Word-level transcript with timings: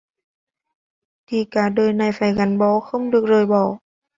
thì 1.27 1.45
cả 1.51 1.69
đời 1.69 1.93
này 1.93 2.11
phải 2.11 2.33
gắn 2.33 2.57
bó 2.57 2.79
không 2.79 3.11
được 3.11 3.21
bỏ 3.21 3.27
rơi 3.29 3.45